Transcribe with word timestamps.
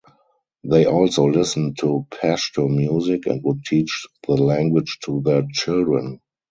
They 0.63 0.85
also 0.85 1.25
listened 1.27 1.77
to 1.81 2.07
Pashto 2.09 2.67
music 2.67 3.27
and 3.27 3.43
would 3.43 3.63
teach 3.63 4.07
the 4.25 4.33
language 4.33 4.97
to 5.03 5.21
their 5.21 5.43
children. 5.53 6.19